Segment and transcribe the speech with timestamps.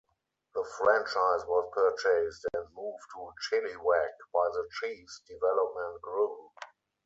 [0.55, 6.49] The franchise was purchased and moved to Chilliwack by the Chiefs Development group.